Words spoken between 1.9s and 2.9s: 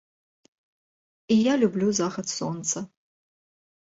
захад сонца.